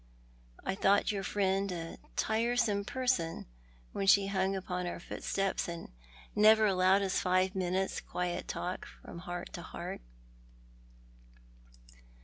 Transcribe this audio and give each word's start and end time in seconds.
I 0.65 0.73
thought 0.73 1.11
your 1.11 1.21
friend 1.21 1.71
a 1.71 1.99
tiresome 2.15 2.85
person, 2.85 3.45
when 3.91 4.07
she 4.07 4.25
hung 4.25 4.55
upon 4.55 4.87
our 4.87 4.99
footsteps 4.99 5.67
and 5.67 5.91
never 6.35 6.65
allowed 6.65 7.03
us 7.03 7.19
five 7.19 7.53
minutes' 7.53 8.01
quiet 8.01 8.47
talk 8.47 8.87
from 9.03 9.19
heart 9.19 9.53
to 9.53 9.61
heart. 9.61 10.01